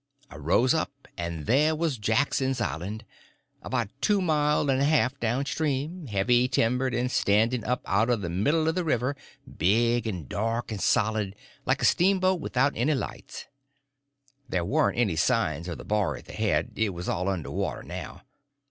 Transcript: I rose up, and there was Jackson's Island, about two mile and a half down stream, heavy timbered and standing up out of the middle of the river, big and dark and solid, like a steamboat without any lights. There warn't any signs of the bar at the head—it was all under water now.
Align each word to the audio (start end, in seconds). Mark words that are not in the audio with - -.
I 0.31 0.35
rose 0.37 0.73
up, 0.73 1.07
and 1.15 1.45
there 1.45 1.75
was 1.75 1.99
Jackson's 1.99 2.59
Island, 2.59 3.05
about 3.61 3.89
two 4.01 4.19
mile 4.19 4.67
and 4.71 4.81
a 4.81 4.85
half 4.85 5.19
down 5.19 5.45
stream, 5.45 6.07
heavy 6.07 6.47
timbered 6.47 6.95
and 6.95 7.11
standing 7.11 7.63
up 7.63 7.83
out 7.85 8.09
of 8.09 8.21
the 8.21 8.27
middle 8.31 8.67
of 8.67 8.73
the 8.73 8.83
river, 8.83 9.15
big 9.59 10.07
and 10.07 10.27
dark 10.27 10.71
and 10.71 10.81
solid, 10.81 11.35
like 11.67 11.83
a 11.83 11.85
steamboat 11.85 12.41
without 12.41 12.73
any 12.75 12.95
lights. 12.95 13.45
There 14.49 14.65
warn't 14.65 14.97
any 14.97 15.17
signs 15.17 15.67
of 15.67 15.77
the 15.77 15.85
bar 15.85 16.17
at 16.17 16.25
the 16.25 16.33
head—it 16.33 16.89
was 16.89 17.07
all 17.07 17.29
under 17.29 17.51
water 17.51 17.83
now. 17.83 18.23